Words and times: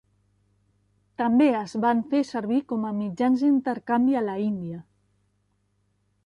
També 1.21 1.49
es 1.57 1.75
van 1.83 2.01
fer 2.13 2.21
servir 2.29 2.57
com 2.71 2.87
a 2.89 2.95
mitjans 3.03 3.45
d'intercanvi 3.47 4.19
a 4.23 4.25
la 4.31 4.39
India. 4.47 4.81